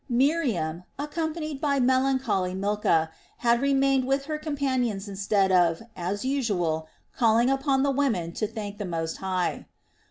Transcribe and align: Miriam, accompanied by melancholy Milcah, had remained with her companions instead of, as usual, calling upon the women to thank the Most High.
Miriam, 0.09 0.81
accompanied 0.97 1.61
by 1.61 1.79
melancholy 1.79 2.55
Milcah, 2.55 3.11
had 3.37 3.61
remained 3.61 4.05
with 4.05 4.25
her 4.25 4.39
companions 4.39 5.07
instead 5.07 5.51
of, 5.51 5.83
as 5.95 6.25
usual, 6.25 6.87
calling 7.15 7.51
upon 7.51 7.83
the 7.83 7.91
women 7.91 8.31
to 8.31 8.47
thank 8.47 8.79
the 8.79 8.85
Most 8.85 9.17
High. 9.17 9.67